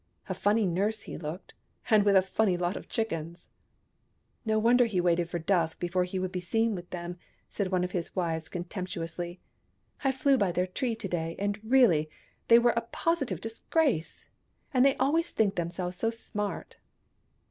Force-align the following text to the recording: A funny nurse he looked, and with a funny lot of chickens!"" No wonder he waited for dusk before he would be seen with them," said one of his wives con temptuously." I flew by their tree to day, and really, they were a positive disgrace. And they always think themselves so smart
A 0.27 0.33
funny 0.33 0.65
nurse 0.65 1.01
he 1.03 1.15
looked, 1.15 1.53
and 1.91 2.03
with 2.03 2.15
a 2.15 2.23
funny 2.23 2.57
lot 2.57 2.75
of 2.75 2.89
chickens!"" 2.89 3.49
No 4.47 4.57
wonder 4.57 4.85
he 4.87 4.99
waited 4.99 5.29
for 5.29 5.37
dusk 5.37 5.79
before 5.79 6.05
he 6.05 6.17
would 6.17 6.31
be 6.31 6.39
seen 6.39 6.73
with 6.73 6.89
them," 6.89 7.19
said 7.49 7.71
one 7.71 7.83
of 7.83 7.91
his 7.91 8.15
wives 8.15 8.49
con 8.49 8.63
temptuously." 8.63 9.37
I 10.03 10.11
flew 10.11 10.39
by 10.39 10.53
their 10.53 10.65
tree 10.65 10.95
to 10.95 11.07
day, 11.07 11.35
and 11.37 11.59
really, 11.63 12.09
they 12.47 12.57
were 12.57 12.73
a 12.75 12.81
positive 12.81 13.41
disgrace. 13.41 14.25
And 14.73 14.83
they 14.83 14.95
always 14.97 15.29
think 15.29 15.53
themselves 15.53 15.97
so 15.97 16.09
smart 16.09 16.77